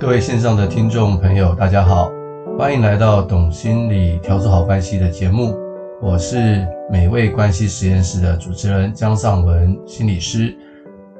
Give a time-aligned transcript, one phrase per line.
[0.00, 2.08] 各位线上的听众朋友，大家好，
[2.56, 5.58] 欢迎来到懂心理调筑好关系的节目。
[6.00, 10.56] 我是美味关系实验室的主持人江尚文心理师。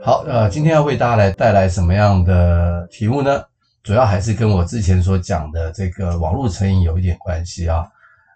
[0.01, 3.43] 好，呃，今天要为大家来带来什么样的题目呢？
[3.83, 7.85] 主要还是跟我之前所讲的这个网络成瘾有一点关系啊。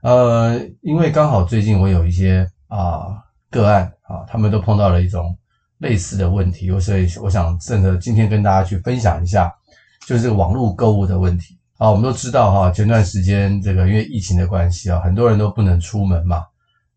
[0.02, 3.16] 呃，因为刚好最近我有一些啊
[3.48, 5.36] 个案啊，他们都碰到了一种
[5.78, 9.54] 类似的问题，所以我想趁着今天跟大家去分享一下。
[10.12, 16.44] 就是这个网络购物的问题啊，我们都知道哈，前段时间这个因为疫情的关系啊，很多人都不能出门嘛。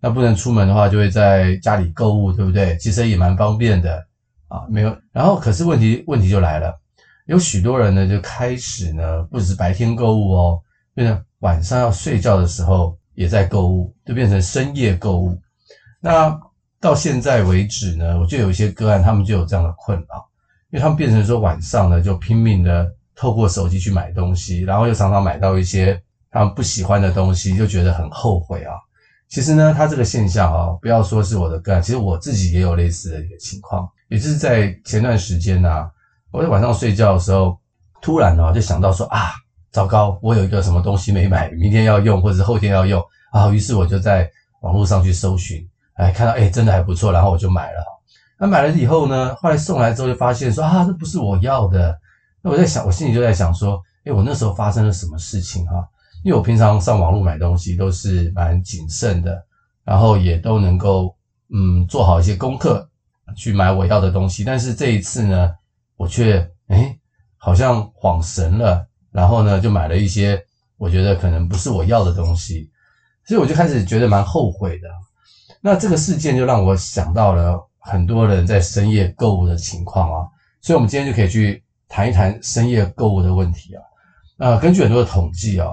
[0.01, 2.75] 那不能出门的话，就会在家里购物，对不对？
[2.77, 4.05] 其实也蛮方便的
[4.49, 4.93] 啊，没有。
[5.13, 6.77] 然后可是问题问题就来了，
[7.25, 10.61] 有许多人呢就开始呢，不只是白天购物哦，
[10.93, 15.39] 变成晚上要睡觉的时候也在购物，就变成深夜购物。
[16.01, 16.37] 那
[16.81, 20.29] 到现在为止呢，我就有一些个案，他们就有这样的困扰。
[20.71, 25.99] 因为他们变成说晚上呢，就拼命的透过手机去买东西，然后又常常买到一些
[26.29, 28.73] 他们不喜欢的东西，就觉得很后悔啊。
[29.27, 35.91] 其实呢，他这个现象啊，不要说是我的个案，其实我自己也有类似的一个情况，也就是在前段时间呐、啊，
[36.31, 37.57] 我在晚上睡觉的时候，
[38.01, 39.31] 突然呢就想到说啊，
[39.71, 44.29] 糟糕，我有一个什么东西没买，明天要用或者是后天要用啊，于是我就在
[44.61, 47.83] 网络上去搜寻，哎，看到哎真的还不错，然后我就买了。
[48.37, 51.97] 那买了以后呢，后来送来之后就发现说啊，这不是我要的。
[52.51, 55.83] 我在想，我心里就在想说，诶，我那时候发生了什么事情哈？
[56.23, 59.43] 因为我平常上网络买东西都是蛮谨慎的，
[59.83, 61.15] 然后也都能够
[61.53, 62.87] 嗯做好一些功课
[63.35, 64.43] 去买我要的东西。
[64.43, 65.51] 但是这一次呢，
[65.97, 66.97] 我却诶
[67.37, 70.39] 好像恍神了，然后呢就买了一些
[70.77, 72.69] 我觉得可能不是我要的东西，
[73.25, 74.87] 所以我就开始觉得蛮后悔的。
[75.61, 77.59] 那这个事件就让我想到了。
[77.87, 80.27] 很多人在深夜购物的情况啊，
[80.59, 83.81] 所以我们今天就可以去谈一谈深夜购物的问题啊。
[84.37, 85.69] 呃，根据很多的统计啊，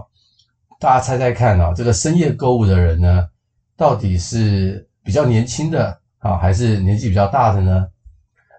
[0.78, 3.26] 大家猜猜看啊，这个深夜购物的人呢，
[3.76, 7.86] 到底是比较年轻的啊，还是年纪比较大的呢？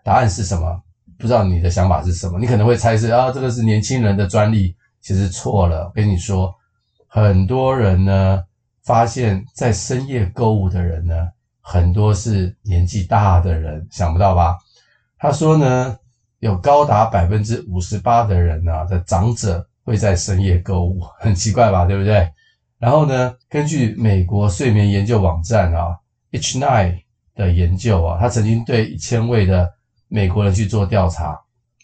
[0.03, 0.81] 答案是什么？
[1.17, 2.37] 不知道你的想法是什么？
[2.39, 5.89] 你可能会猜是啊，这个是年轻人的专利，其实错了。
[5.95, 6.53] 跟你说，
[7.07, 8.43] 很多人呢，
[8.83, 11.29] 发现在深夜购物的人呢。
[11.65, 14.57] 很多是年纪大的人，想不到吧？
[15.17, 15.97] 他说呢，
[16.43, 21.85] 有高达百分之五十八的人啊的长者会在深夜购物， 很奇怪吧？
[21.85, 22.29] 对不对？
[22.79, 25.97] 然后呢，根据美国睡眠研究网站啊
[26.33, 26.99] ，H9
[27.33, 29.73] 的研究啊，他曾经对一千位的
[30.09, 31.39] 美国人去做调查，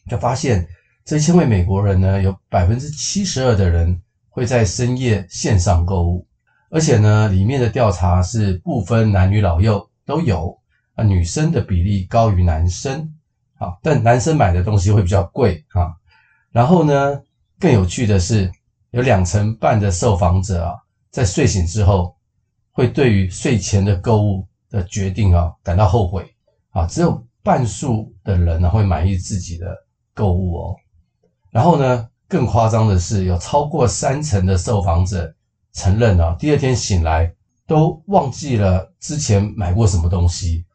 [0.09, 0.68] 就发现
[1.06, 6.28] 这一千位美国人呢，有百分之七十二的人会在深夜线上购物。
[6.69, 10.53] 而且呢，里面的调查是不分男女老幼都有
[10.96, 13.09] 啊，女生的比例高于男生
[13.59, 15.94] 啊，但男生买的东西会比较贵啊。
[16.52, 17.22] 然后呢，
[17.59, 18.52] 更有趣的是，
[18.90, 20.74] 有两成半的受访者啊，
[21.12, 22.16] 在睡醒之后
[22.72, 26.25] 会对于睡前的购物的决定啊感到后悔
[26.72, 29.75] 啊，只有半数的人呢会满意自己的
[30.16, 30.75] 购物哦。
[31.52, 35.31] 然后呢，更夸张的是，有超过三成的受访者。
[35.72, 37.31] 承认啊，第二天醒来
[37.68, 40.66] 都忘记了之前买过什么东西，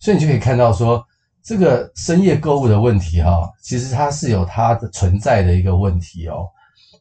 [0.00, 1.02] 所以你就可以看到说，
[1.42, 6.46] 这个深夜购物的问题哈，其实它是有它的存在的一个问题哦。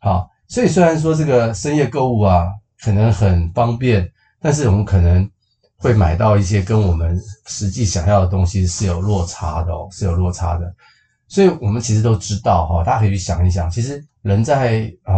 [0.01, 2.47] 好，所以虽然说这个深夜购物啊，
[2.81, 4.09] 可能很方便，
[4.41, 5.29] 但是我们可能
[5.77, 10.73] 会买到一些跟我们实际想要的东西是有落差的哦，是有落差的。
[11.27, 15.15] 所以我们其实都知道哈，大家可以去想一想，其实人在啊。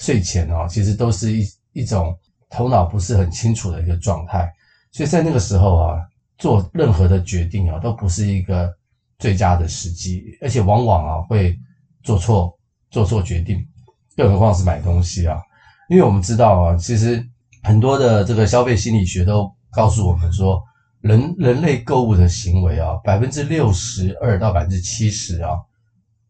[0.00, 2.16] 睡前哦，其实都是一一种
[2.48, 4.48] 头脑不是很清楚的一个状态，
[4.92, 5.98] 所以在那个时候啊，
[6.38, 8.72] 做任何的决定啊，都不是一个
[9.18, 11.58] 最佳的时机，而且往往啊会
[12.02, 12.56] 做错
[12.90, 13.66] 做错决定，
[14.16, 15.40] 更何况是买东西啊，
[15.90, 17.22] 因为我们知道啊，其实
[17.62, 20.62] 很多的这个消费心理学都告诉我们说，
[21.00, 25.50] 人人类购物的行为啊，百分之六十二到百分之七十啊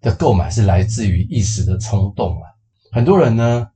[0.00, 2.48] 的购买是来自于一时的冲动啊。
[2.90, 3.68] 很多人呢，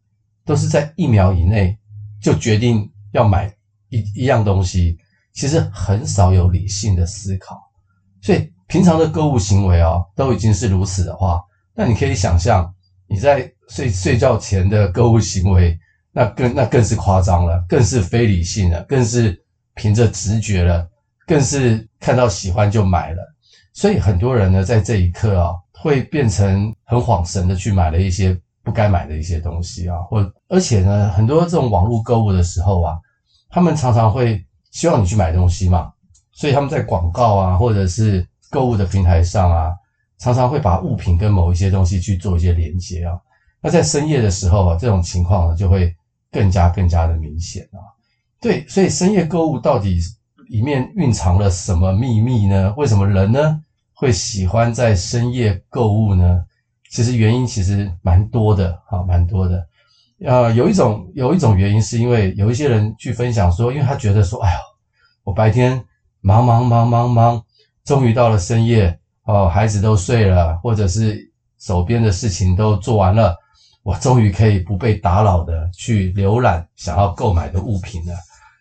[0.46, 1.78] 都是在一秒以内
[2.22, 3.54] 就决定要买
[3.90, 4.96] 一一样东西，
[5.32, 7.60] 其实很少有理性的思考。
[8.20, 11.42] 所以平常的购物行为哦，都已经是如此的话，
[11.74, 12.72] 那你可以想象
[13.06, 15.78] 你在睡睡觉前的购物行为，
[16.12, 19.40] 那更那更是夸张了，更是非理性了，更是
[19.74, 20.88] 凭着直觉了，
[21.26, 23.22] 更是看到喜欢就买了。
[23.72, 28.38] 所以很多人呢，在这一刻啊，会变成很恍神的去买了一些。
[28.64, 32.96] 不该买的一些东西啊，或而且呢，很多这种网络购物的时候啊，
[33.50, 34.40] 他们常常会
[34.72, 35.92] 希望你去买东西嘛，
[36.32, 39.72] 所以他们在广告啊，或者是购物的平台上啊，
[40.18, 43.16] 常常会把物品跟某一些东西去做一些连接啊。
[43.60, 45.94] 那在深夜的时候啊，这种情况呢就会
[46.32, 47.78] 更加更加的明显啊。
[48.40, 50.00] 对，所以深夜购物到底
[50.48, 52.74] 里面蕴藏了什么秘密呢？
[52.76, 53.62] 为什么人呢
[53.94, 56.44] 会喜欢在深夜购物呢？
[56.90, 59.66] 其实原因其实蛮多的啊，蛮多的。
[60.24, 64.58] 呃，有一种有一种原因是因为有一些人去分享说，因为他觉得说，哎呦，
[65.24, 65.84] 我白天
[66.20, 67.42] 忙忙忙忙忙，
[67.84, 68.98] 终于到了深夜。
[69.24, 71.16] 哦，孩子都睡了，或者是
[71.60, 73.36] 手边的事情都做完了，
[73.84, 78.12] 我终于可以不被打扰的去浏览想要购买的物品了。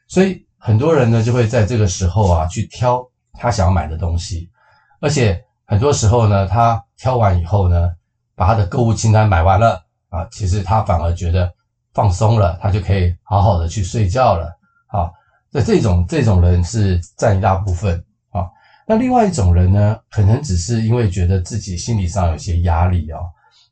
[0.08, 3.04] 所以很多人呢就会在这个时候啊去挑
[3.34, 4.52] 他想要买的东西，
[5.00, 7.90] 而且很多时候呢，他挑完以后呢，
[8.36, 11.52] 把他的购物清单买完了啊，其实他反而觉得
[11.94, 14.56] 放松了，他就可以好好的去睡觉了。
[14.88, 15.12] 好，
[15.50, 17.98] 那这种这种人是占一大部分
[18.30, 18.46] 啊。
[18.86, 23.20] 那另外一种人呢，可能只是因为觉得自己心理上有些压力啊。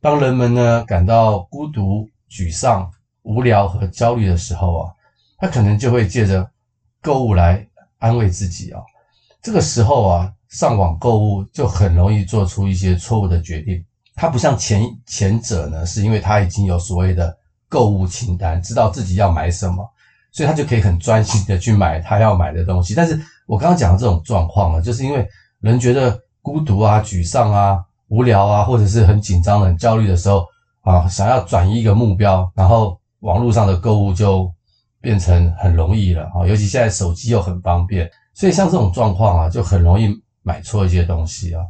[0.01, 2.89] 当人们呢感到孤独、沮丧、
[3.23, 4.93] 无聊和焦虑的时候啊，
[5.37, 6.49] 他可能就会借着
[7.01, 8.81] 购物来安慰自己啊。
[9.41, 13.83] 这个时候啊，上网购物就很容易做出一些错误的决定。
[14.19, 17.33] 他不像前前者呢，是因为他已经有所谓的
[17.69, 19.89] 购物清单，知道自己要买什么，
[20.33, 22.93] 所以他就可以很专心的去买他要买的东西。
[22.93, 25.25] 但是，我刚刚讲的这种状况啊，就是因为
[25.61, 27.79] 人觉得孤独啊、沮丧啊、
[28.09, 30.45] 无聊啊，或者是很紧张、很焦虑的时候
[30.81, 34.51] 啊，想要转移一个目标，然后网络上的购物就
[34.99, 36.45] 变成很容易了啊。
[36.45, 40.13] 尤其现在手机又很方便，所以像这种状况啊，就很容易
[40.43, 41.63] 买错一些东西啊。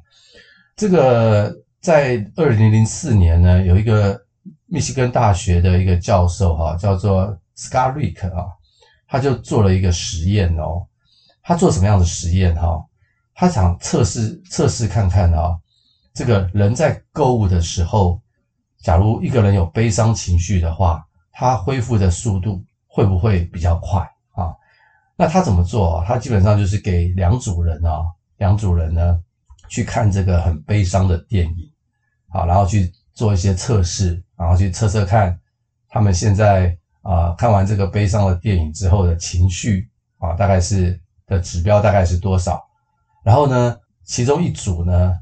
[0.76, 4.20] 这个在二零零四年呢，有一个
[4.66, 8.48] 密西根大学的一个教授哈，叫做 Scott Rick 啊，
[9.08, 10.86] 他就做了一个实验哦。
[11.42, 12.86] 他做什么样的实验哈？
[13.34, 15.58] 他想测试测试看看啊，
[16.14, 18.22] 这个人在购物的时候，
[18.84, 24.02] 假如一个人有悲伤情绪的话，他恢复的速度会不会比较快
[24.34, 24.54] 啊？
[25.16, 26.06] 那他怎么做啊？
[26.06, 28.04] 他基本上就是给两组人啊，
[28.38, 29.18] 两组人呢
[29.70, 31.72] 去看这个很悲伤的电影，
[32.30, 35.40] 好，然后去做一些测试，然后去测测看
[35.88, 41.00] 他们现在啊看完这个悲伤的电影之后的情绪啊，大概是。
[41.30, 42.60] 的指标大概是多少？
[43.24, 45.16] 然后呢，其中一组呢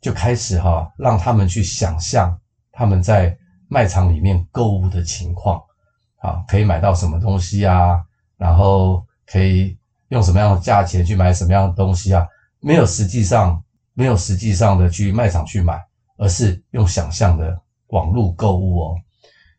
[0.00, 2.38] 就开始哈，让他们去想象
[2.70, 5.60] 他们在卖场里面购物的情况，
[6.20, 8.00] 啊，可以买到什么东西啊？
[8.36, 9.76] 然后可以
[10.10, 12.24] 用什么样的价钱去买什么样的东西啊？
[12.60, 13.60] 没有实际上
[14.00, 15.78] 没有实际上的去卖场去买，
[16.16, 18.96] 而是用想象的网络购物哦。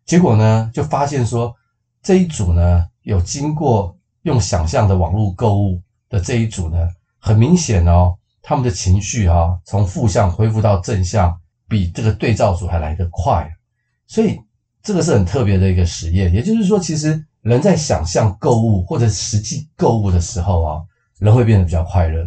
[0.06, 1.56] 结果呢，就发现说
[2.02, 3.96] 这一组呢有经过。
[4.24, 6.78] 用想象的网络购物的这一组呢，
[7.18, 11.36] 很明显哦，他们的情绪哈，从负向恢复到正向，
[11.68, 13.52] 比这个对照组还来得快。
[14.06, 14.40] 所以
[14.84, 16.32] 这个是很特别的一个实验。
[16.32, 20.82] 也就是说，其实人在想象购物或者实际购物的时候啊，
[21.18, 22.24] 人会变得比较快乐。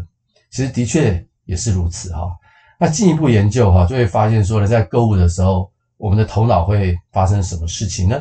[0.50, 2.30] 其实的确也是如此哈。
[2.78, 8.20] 那进一步研究哈，就会发现说，呢在购物的时候，我们的头脑会发生什么事情呢？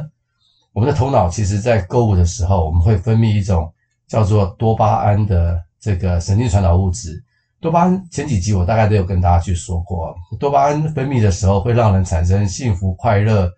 [0.71, 3.71] 我们的头脑其实，在购物的时候，我们会分泌一种
[4.07, 7.23] 叫做多巴胺的这个神经传导物质。
[7.59, 13.49] 多巴胺前几集我大概都有跟大家去说过，多巴胺分泌的时候会让人产生幸福、快乐、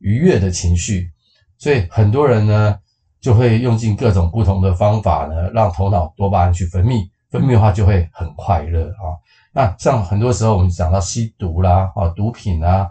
[0.00, 1.10] 愉悦的情绪，
[1.58, 2.76] 所以很多人呢
[3.20, 9.18] 就会用尽各种不同的方法呢，让头脑多巴胺去分泌，分泌的话就会很快乐啊。
[9.52, 12.88] 那像很多时候我们讲到吸毒啦、啊毒品啊，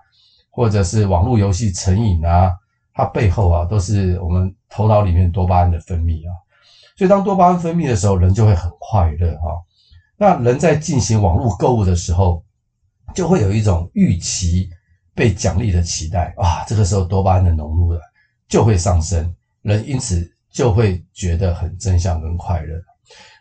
[0.50, 2.51] 或者是网络游戏成瘾啊。
[2.95, 6.35] 它背后啊，都是我们头脑里面多巴胺的分泌啊，
[6.95, 9.59] 所以当多巴胺分泌的时候，人就会很快乐哈。
[10.15, 12.43] 那人在进行网络购物的时候，
[13.15, 14.69] 就会有一种预期
[15.15, 18.00] 被奖励的期待啊，这个时候多巴胺的浓度了
[18.47, 19.33] 就会上升，
[19.63, 22.79] 人因此就会觉得很真相跟快乐。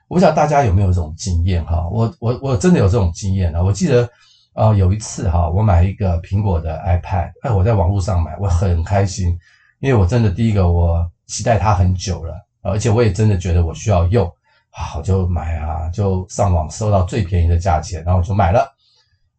[0.08, 1.88] 我不知道大家有没有这种经验哈？
[1.88, 3.62] 我我我真的有这种经验啊！
[3.62, 4.08] 我记得。
[4.54, 9.30] 啊、有一次哈，我买一个苹果的 iPad，哎，我在网络上买，我很开心，
[9.80, 14.30] 因为我真的第一个我期待它很久了，而且我也真的觉得我需要用，
[14.68, 18.70] 好，我就买啊，就上网搜到最便宜的价钱，然后我就买了，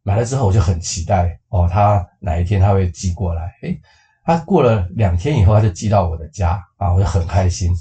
[0.02, 3.80] 买了之后我就很期待哦，它哪一天它会寄过来，诶，
[4.26, 7.72] 它过了两天以后它就寄到我的家啊，我就很开心，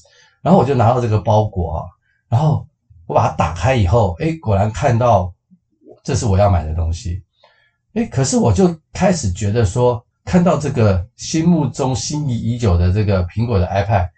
[0.43, 1.85] 然后我就拿到这个包裹啊，
[2.29, 2.67] 然后
[3.13, 5.33] 我把它打开以后，诶，果然看到。
[6.05, 7.23] 这是我要买的东西，
[7.95, 14.09] 诶，可是我就开始觉得说，看到这个心目中心仪已久的这个苹果的 iPad，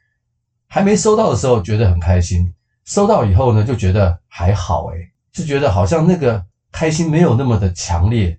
[0.66, 2.50] 还没收到的时候觉得很开心，
[2.86, 4.96] 收到以后呢就觉得还好，诶，
[5.30, 8.34] 就觉得好像那个开心没有那么的强烈，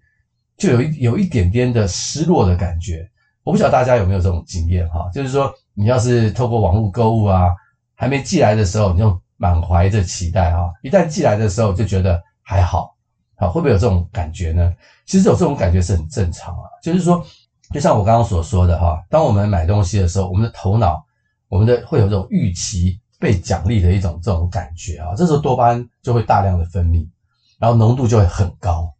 [0.57, 3.07] 就有一有一点点的失落的感觉。
[3.43, 7.51] 我不晓得大家有没有这种经验哈，就是说你要是透过网络购物啊，
[7.93, 12.95] 还没寄来的时候，你就满怀着期待哈，一旦寄来的时候就觉得还好，
[13.37, 14.73] 好，会不会有这种感觉呢？
[15.05, 17.23] 其实有这种感觉是很正常啊，就是说，
[17.71, 21.05] 就像我刚刚所说的哈，当我们买东西的时候，我们的头脑，
[21.47, 27.07] 我们的会有这种预期被奖励的一种这种感觉啊，这时候多巴胺就会大量的分泌，
[27.59, 28.91] 然后浓度就会很高。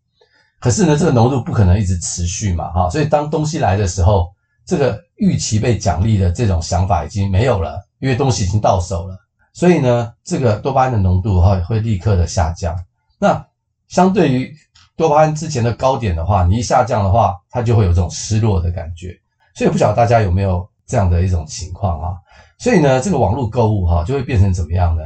[0.60, 4.32] 可是呢，这个浓度不可能一直持续嘛，哈，所以当东西来的时候，
[4.64, 9.18] 这个预期被奖励的这种想法已经没有了，因为东西已经到手了，
[9.56, 12.78] 所以呢，这个多巴胺的浓度哈会立刻的下降。
[13.18, 13.48] 那
[13.88, 14.54] 相对于
[14.98, 19.18] 多巴胺之前的高点的话，你一下降的话，它就会有这种失落的感觉。
[19.56, 22.18] 所以不晓得大家有没有这样的一种情况啊？
[22.60, 25.02] 所以呢，这个网络购物哈就会变成怎么样呢？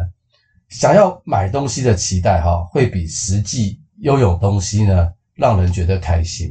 [0.70, 6.50] 想要买东西的期待哈，会比实际拥有东西呢，让人觉得开心，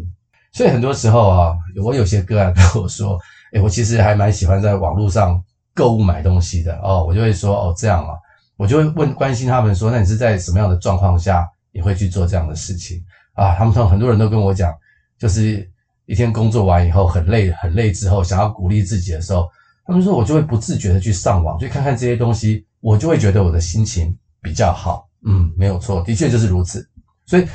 [0.53, 3.19] 所以很多时候啊，我有些个案跟我说，
[3.53, 5.43] 诶，我其实还蛮喜欢在网络上
[5.79, 8.15] 购物买东西的哦，我就会说哦这样啊，
[8.57, 13.01] 我就会问关心他们说，那你是在什么样的状况下你会去做这样的事情
[13.35, 13.55] 啊？
[13.55, 14.75] 他们说很多人都跟我讲，
[15.17, 15.71] 就是
[16.07, 19.49] 一天工作完以后很累很累之后，想要鼓励自己的时候，
[19.87, 25.09] 他们说我就会不自觉的去上网去看看这些东西，我就会觉得我的心情比较好。
[25.25, 26.85] 嗯，没有错，的确就是如此，
[27.25, 27.47] 所以。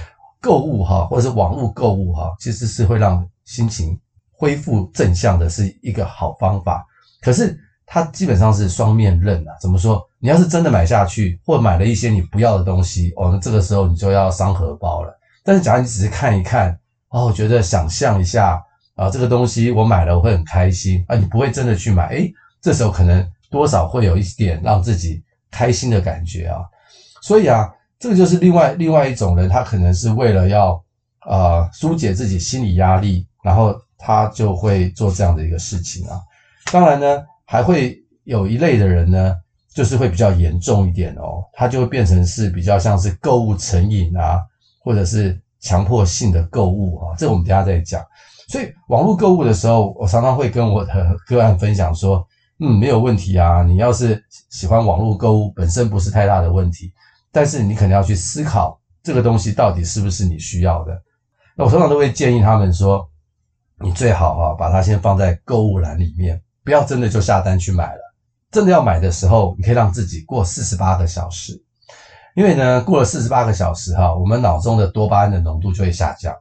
[0.44, 3.98] 购物哈，或者是网络购物哈，其实是会让心情
[4.34, 6.86] 恢复正向的，是一个好方法。
[7.22, 9.52] 可是它基本上是双面刃啊。
[9.62, 10.02] 怎么说？
[10.20, 15.18] 你要是真的买下去，或买了一些你不要的东西，哦，那这个时候你就要伤荷包了。
[15.44, 16.78] 但是假如你只是看一看，
[17.10, 18.64] 哦，觉得想象一下
[18.96, 26.60] 啊，这个东西我买了我会很开心啊，你不会真的去买，诶，这时候可能多少会有一点让自己开心的感觉啊。
[27.22, 27.70] 所以啊。
[28.00, 30.84] 这个就是另外另外一种人，他可能是为了要
[31.26, 36.20] 呃疏解自己心理压力，然后他就会做这样的一个事情啊。
[36.70, 39.36] 当然呢，还会有一类的人呢，
[39.74, 44.42] 就是会比较严重一点哦，他就会变成是比较像是购物成瘾啊，
[44.84, 47.16] 或者是强迫性的购物啊。
[47.18, 48.04] 这我们等下再讲。
[48.50, 52.26] 所以网络购物的时候，我常常会跟我的个案分享说，
[52.60, 56.92] 嗯，没有问题啊，你要是喜欢网络购物，本身不是太大的问题。
[57.32, 61.02] 但是你可能要去思考这个东西到底是不是你需要的。
[61.56, 63.10] 那我通常都会建议他们说，
[63.80, 68.00] 你最好哈把它先放在购物篮里面，不要真的就下单去买了。
[68.52, 71.62] 真的要买的时候，你可以让自己过四十八个小时，
[72.36, 76.36] 因为呢，过了四十八个小时哈，我们脑中的多巴胺的浓度就会下降，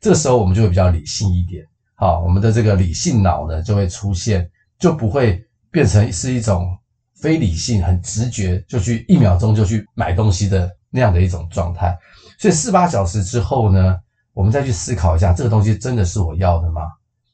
[0.00, 1.64] 这个时候我们就会比较理性一点，
[1.94, 6.76] 好，我们的这个理性脑呢就会出现，就不会变成是一种。
[7.22, 11.96] 非理性、很直觉，就去一秒钟就去买东西的那样的一种状态。
[12.38, 13.96] 所以四八小时之后呢，
[14.34, 16.82] 我们再去思考一下，这个东西真的是我要的吗？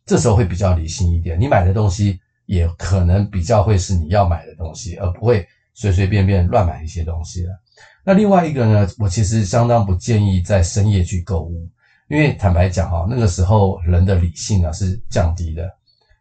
[0.06, 1.40] 这时候会比较理性一点。
[1.40, 2.20] 你买的东西
[2.50, 7.52] 也可能比较会是你要买的东西，而不会随随便便乱买一些东西了。
[8.04, 11.68] 那另外一个呢，我其实相当不建议在深夜去购物，
[12.08, 15.70] 因为坦白讲哈，那个时候人的理性啊是降低的。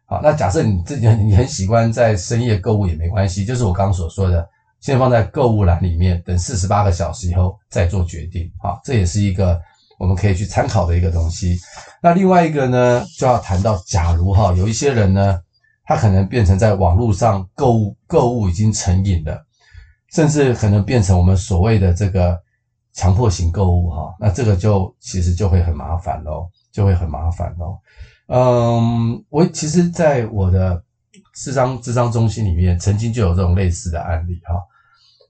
[0.06, 4.48] 好，那假设你自己你很喜欢在深夜购物也没关系，就是我刚刚所说的，
[4.80, 8.48] 先放在购物篮里面，等四十八个小时以后再做决定。
[8.62, 9.60] 好，这也是一个
[9.98, 11.58] 我们可以去参考的一个东西。
[12.00, 15.40] 那另外一个呢，就要谈到，假如哈有一些人呢，
[15.90, 19.44] 他可能变成在网络上购物，购物已经成瘾了，
[20.12, 22.38] 甚至可能变成我们所谓的这个
[22.92, 27.80] 强迫型购物哈，那这个就其实就会很麻烦咯，就会很麻烦咯。
[28.28, 30.80] 嗯，我其实，在我的
[31.34, 34.54] 智商智商中心里面，曾经就有这种类似的案例哈。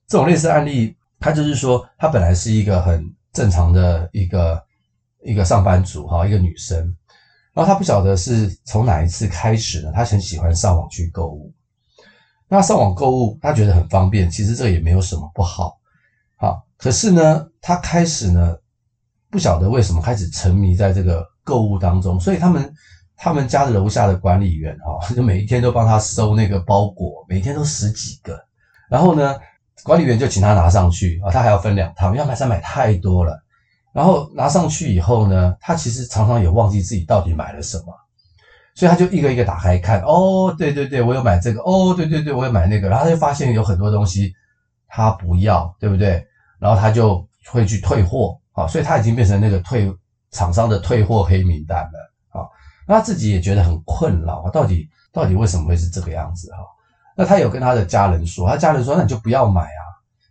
[0.07, 3.03] 这种类似案例，他就是说，他本来是一个很
[3.33, 4.63] 正常的一个
[5.25, 6.95] 一个上班族哈，一个女生，
[7.61, 11.53] 然后他不晓得是从哪一次开始呢，他很喜欢上网去购物。
[12.49, 15.79] 那上网购物，他觉得很方便，其实这个也没有什么不好。
[16.37, 18.57] 好，可是呢，他开始呢，
[19.31, 21.29] 不晓得为什么开始沉迷在这个。
[21.43, 22.73] 购物当中，所以他们
[23.17, 28.39] 他们家的楼下的管理员哈，就每一天都帮他收那个包裹，每天都十几个。
[28.89, 29.37] 然后呢，
[29.83, 33.43] 管理员就请他拿上去啊，他还要分两趟，要买菜买太多了。
[33.93, 37.95] 然后拿上去以后呢，他其实常常也忘记自己到底买了什么，
[38.75, 44.33] 所以他就一个一个打开看，哦，对对对，我有买这个，哦，对对对，我有买那个，然后他就发现有很多东西
[44.89, 46.27] 他不要，对不对？
[46.59, 49.93] 然后他就会去退货啊，所以他已经变成那个退。
[50.33, 52.47] 厂商的退货黑名单了啊，
[52.87, 56.59] 那他自己也觉得很困扰啊，到底到底为什么会是这个样子哈？
[57.17, 59.83] 那他有跟他的家人说，他家人说，那你就不要买啊。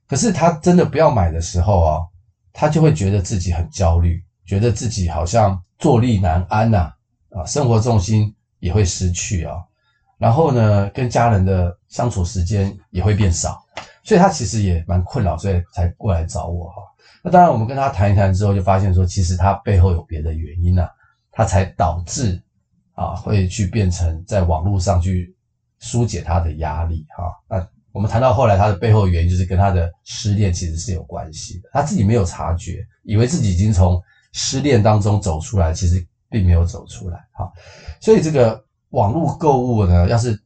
[0.07, 1.99] 可是他真的不要买的时候啊，
[2.59, 6.91] 他就会觉得自己很焦虑，觉得自己好像坐立难安呐，
[7.31, 9.63] 啊，生活重心也会失去啊，
[10.17, 13.63] 然后呢，跟家人的相处时间也会变少，
[14.03, 16.81] 所以他其实也蛮困扰，所以才过来找我哈。
[17.23, 20.89] 那当然，我们跟他谈一谈之后，就发现说，其实他背后有别的原因呐，
[21.31, 22.43] 他才导致
[22.93, 25.33] 啊，会去变成在网络上去
[25.79, 27.23] 疏解他的压力哈。
[27.47, 34.01] 那我们谈到后来，他的背后原因就是跟他的失恋其实是有关系的，他自己没有察觉，以为自己已经从
[34.33, 37.51] 失恋当中走出来，其实并没有走出来哈。
[37.99, 40.39] 所以这个网络购物呢，要是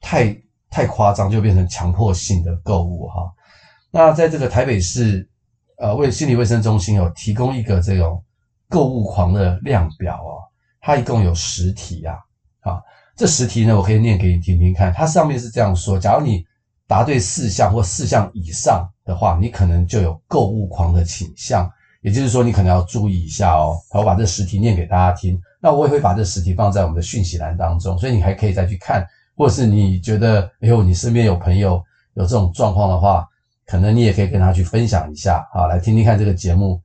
[0.00, 0.34] 太
[0.70, 3.30] 太夸张，就变成强迫性的购物哈。
[3.90, 5.28] 那在这个台北市，
[5.78, 8.22] 呃，为心理卫生中心有提供一个这种
[8.68, 10.40] 购物狂的量表哦，
[10.80, 12.18] 它一共有十题呀，
[12.60, 12.82] 啊，
[13.16, 14.92] 这十题呢，我可以念给你听听看。
[14.92, 16.44] 它上面是这样说：假如你
[16.86, 21.70] 答对四项或四项以上的话，你可能就有购物狂的倾向。
[22.02, 23.76] 也就是说，你可能要注意一下哦。
[23.90, 25.40] 好，我把这十题念给大家听。
[25.60, 29.04] 那我也会把这十题放在我们的讯息栏当中，所以你还可以再去看，
[29.36, 31.82] 或是你觉得，哎呦，你身边有朋友
[32.14, 33.26] 有这种状况的话。
[33.68, 36.80] 可能你也可以跟他去分享一下，好，来听听看这个节目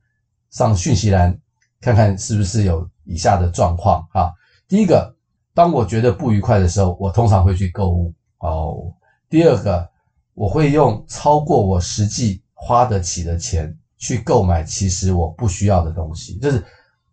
[0.50, 1.38] 上讯息栏，
[1.80, 4.32] 看看是不是有以下的状况啊。
[4.66, 5.14] 第一个，
[5.54, 8.92] 当我觉得不愉快的时候，我通常会去购物哦。
[9.30, 9.88] 第二个，
[10.34, 16.62] 我会用超过我实际花得起的钱去购买其实我不需要的东西，就是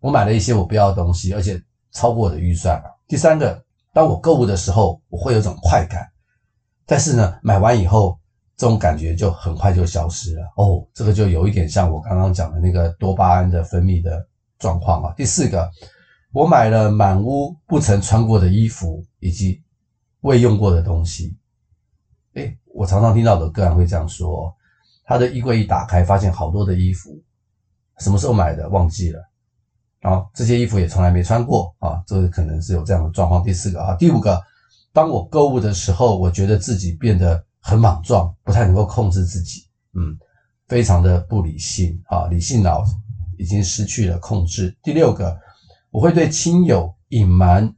[0.00, 1.60] 我买了一些我不要的东西，而且
[1.92, 2.84] 超过我的预算了。
[3.06, 3.62] 第三个，
[3.92, 6.06] 当我购物的时候，我会有种快感，
[6.86, 8.16] 但是呢，买完以后。
[8.56, 14.22] 这种感觉就很快就消失了哦，这个就有一点像我刚刚讲的那个多巴胺的分泌的
[14.58, 15.10] 状况啊。
[15.16, 15.66] 第四个，
[16.30, 19.62] 我买了满屋不曾穿过的衣服以及
[20.20, 21.34] 未用过的东西。
[22.34, 24.50] 诶，我常常听到的个案会这样说：
[25.04, 27.10] 他的衣柜一打开，发现好多的衣服，
[27.98, 29.22] 什么时候买的忘记了，
[30.00, 33.44] 然后这些衣服也从来没穿过啊，这个可能是有这样的状况。
[33.44, 34.42] 第四个啊，第五个，
[34.94, 37.44] 当我购物的时候，我觉得自己变得。
[37.62, 40.16] 很莽撞，不太能够控制自己，嗯，
[40.66, 42.82] 非常的不理性啊，理性脑
[43.36, 44.74] 已经失去了控制。
[44.82, 45.38] 第六个，
[45.90, 47.70] 我会对亲友隐瞒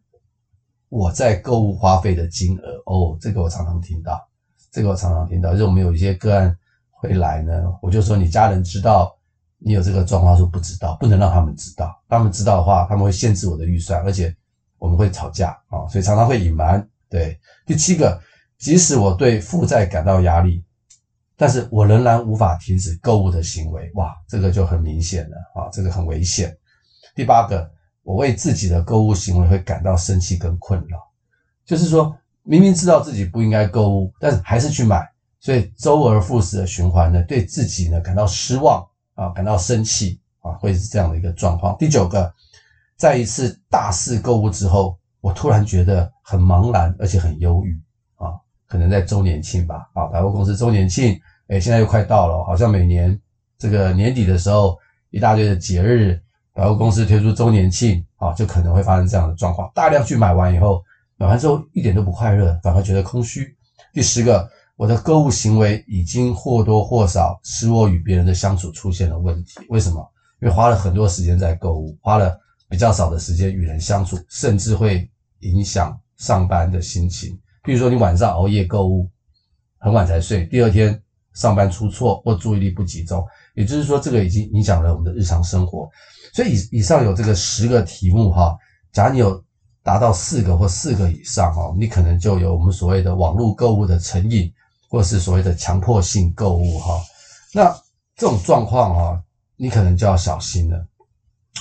[0.89, 4.25] 我在购物花费的金额哦，这个我常常听到，
[4.73, 6.57] 这个我常常听到，就是我们有一些个案
[6.91, 9.15] 会来呢，我就说你家人知道
[9.59, 14.35] 你有这个状况，说不知道，不能让他们知道，他们知道的话，他们会限制我的预算，而且
[14.79, 16.85] 我们会吵架啊，所以常常会隐瞒。
[17.09, 18.21] 对，第七个。
[18.59, 20.65] 即使我对负债感到压力，
[21.37, 23.91] 但是我仍然无法停止购物的行为。
[23.95, 26.57] 哇，这个就很明显了啊，这个很危险。
[27.13, 27.69] 第八个，
[28.05, 30.97] 我为自己的购物行为会感到生气跟困扰，
[31.67, 35.09] 就是说明明知道自己不应该购物，但是还是去买，
[35.41, 41.77] 所以周而复始的循环呢，对自己呢感到失望啊，感到生气啊，会是这样的一个状况。
[41.79, 42.33] 第九个，
[42.97, 47.81] 在一次大肆购物之后，我突然觉得很茫然，而且很忧郁
[48.17, 48.35] 啊。
[48.67, 53.17] 可能在周年庆吧，啊，百货公司周年庆，诶，现在又快到了，好像每年
[53.59, 54.77] 这个年底的时候，
[55.11, 56.21] 一大堆的节日，
[56.55, 60.83] 百货公司推出周年庆，啊，就可能会发生这样的状况，大量去买完以后，
[61.23, 63.57] 买完之后一点都不快乐，反而觉得空虚。
[63.93, 69.61] 第十个，我的购物行为已经或多或少使我与别人的相处出现了问题。
[69.69, 70.05] 为什么？
[70.41, 72.37] 因为花了很多时间在购物，花了
[72.69, 75.09] 比较少的时间与人相处，甚至会
[75.43, 77.39] 影响上班的心情。
[77.63, 79.09] 比如说，你晚上熬夜购物，
[79.79, 81.01] 很晚才睡，第二天
[81.35, 85.89] 上班出错或注意力不集中，也就是说，这个已经影响了我们的日常生活。
[86.35, 88.59] 所以以以上有这个十个题目哈，
[88.91, 89.41] 假如你有
[89.83, 94.53] 达到四个或四个以上哦，你可能就有我们所谓的网络购物的成瘾，
[94.89, 97.01] 或是所谓的强迫性购物哈。
[97.53, 97.65] 那
[98.17, 99.23] 这种状况哈，
[99.57, 100.77] 你可能就要小心了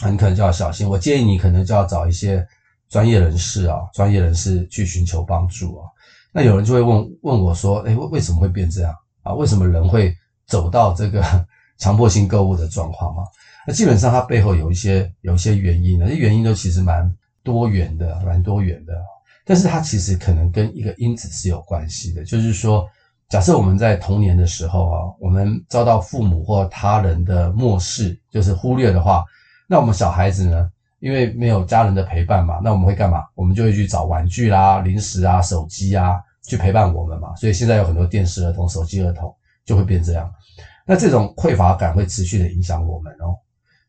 [0.01, 0.87] 啊，你可能就要小心。
[0.87, 2.45] 我建议你可能就要找一些。
[2.91, 5.87] 专业人士啊，专业人士去寻求帮助啊。
[6.33, 9.31] 那有人就会问问我说：“诶，为为什么会变这样啊？
[9.31, 10.13] 为什么人会
[10.45, 11.23] 走到这个
[11.79, 13.23] 强迫性购物的状况啊？”
[13.65, 17.09] 那基本上它背后有一些有一些原因呢，这原因都其实蛮
[17.43, 18.93] 多元的，蛮多元的。
[19.45, 22.87] 但是它其实可能跟一个因子是有关系的，就是说，
[23.29, 29.23] 假设我们在童年的时候啊，我们遭到父母或他人的漠视，就是忽略的话，
[29.67, 30.69] 那我们小孩子呢？
[30.99, 33.23] 因为没有家人的陪伴嘛，那我们会干嘛？
[33.33, 37.35] 我们就会去找玩具啦、零食啊、手机啊，去陪伴我们嘛。
[37.35, 40.31] 所以现在有很多电视儿童、手机儿童就会变这样。
[40.85, 43.33] 那这种匮乏感会持续的影响我们哦。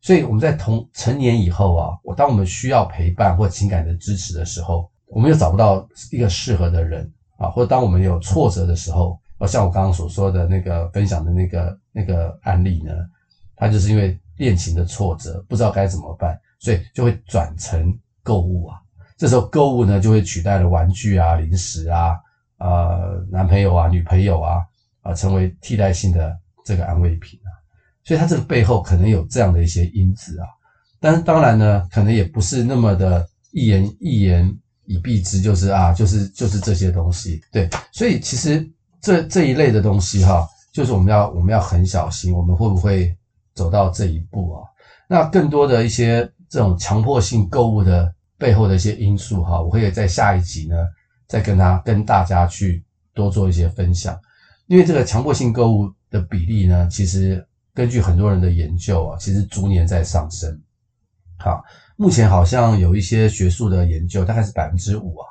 [0.03, 12.93] 所以我们在同成年以后啊，我当我们需要陪伴或情感的支持的时候，我们又找不到一个适合的人啊，或者当我们有挫折的时候，啊像我刚刚所说的那个分享的那个那个案例呢，
[13.57, 14.19] 他就是因为。
[14.39, 18.81] 恋情的挫折，不知道该怎么办，所以就会转成购物啊。
[19.17, 22.17] 这时候购物呢，就会取代了玩具啊、零食啊、
[22.59, 24.63] 呃男朋友啊、女朋友啊
[25.03, 27.39] 啊、成为替代性的这个安慰品。
[28.05, 30.47] 所以它这个背后可能有这样的一些因子啊。
[31.01, 34.49] 但是当然呢，可能也不是那么的一言一言
[34.87, 37.41] 以蔽之，就是啊，就是就是这些东西。
[37.51, 38.65] 对，所以其实
[39.01, 43.17] 这这一类的东西哈、就是我们要我们要很小心，我们会不会
[43.55, 44.63] 走到这一步啊？
[45.09, 50.77] 那更多的一些这种强迫性购物的背后的一些因素哈，我会在下一集呢
[51.27, 54.19] 再跟他跟大家去多做一些分享。
[54.69, 60.61] 因为这个强迫性购物的比例呢，其实根据很多人的研究啊，其实逐年在上升。
[61.39, 61.63] 好，
[61.97, 65.27] 目前好像有一些学术的研究，大概是百分之五啊，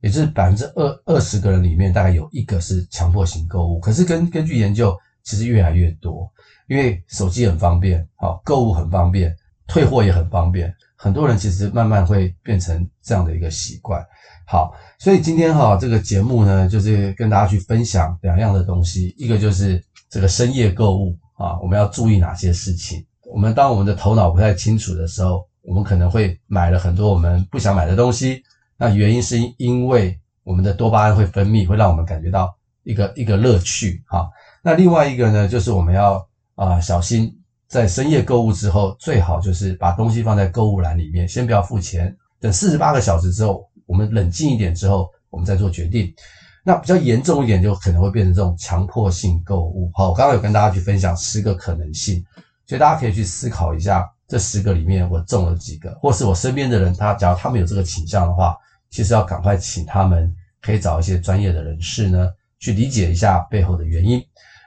[0.00, 3.78] 也就是百分之二二十个人里面大概有一个是强迫型购物。
[3.80, 6.30] 可是根根据研究，其实越来越多。
[6.68, 14.00] 因为手机很方便，好，购物很方便，退货也很方便，很多人其实慢慢会变成这样的一个习惯。
[14.46, 23.04] 好，所以今天哈这个节目呢，就是跟大家去分享两样的东西，一个就是这个深夜购物啊，我们要注意哪些事情？
[23.32, 28.42] 我们当我们的头脑不太清楚的时候，我们可能会买了很多我们不想买的东西。
[28.76, 34.02] 那原因是因为我们的多巴胺会分泌，会让我们感觉到一个一个乐趣。
[34.06, 34.28] 哈，
[34.62, 36.24] 那另外一个呢，就是我们要。
[36.56, 37.34] 啊，小心
[37.68, 46.12] 在深夜购物之后，最好就是把东西放在购物篮里面，先不要付钱，等四十八个小时之后，我们冷静一点之后，我们再做决定。
[46.62, 49.90] 那比较严重一点，就可能会变成这种强迫性购物。
[49.94, 52.22] 好，我刚刚有跟大家去分享十个可能性，
[52.66, 58.54] 所以大家可以去思考一下，这十个里面我中了几个，或是我身边的人，他假如他们有这个倾向的话，
[58.90, 64.22] 其实要赶快请他们可以找一些专业的人士呢，去理解一下背后的原因。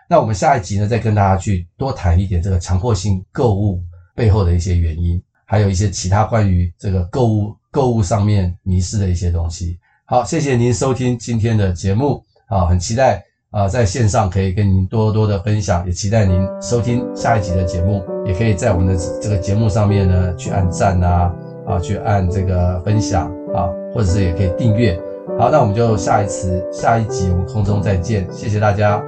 [0.10, 3.82] 那我们下一集呢，再跟大家去多谈一点这个强迫性购物
[4.15, 9.79] 背后的一些原因，还有一些其他关于这个购物购物上面迷失的一些东西。
[10.13, 21.32] 好，谢谢您收听今天的节目，啊，很期待啊，在线上可以跟您多多的分享，也期待您收听下一集的节目，也可以在我们的这个节目上面呢去按赞呐，
[21.65, 25.02] 啊，去按这个分享啊，或者是也可以订阅。
[25.39, 29.04] 好，那我们就下一次下一集我们空中再见，谢谢大家。